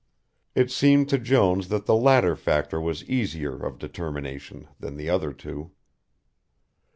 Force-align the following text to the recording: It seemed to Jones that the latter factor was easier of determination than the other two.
It 0.55 0.71
seemed 0.71 1.09
to 1.09 1.19
Jones 1.19 1.67
that 1.67 1.85
the 1.85 1.93
latter 1.93 2.35
factor 2.35 2.81
was 2.81 3.03
easier 3.07 3.55
of 3.63 3.77
determination 3.77 4.67
than 4.79 4.97
the 4.97 5.11
other 5.11 5.31
two. 5.31 5.73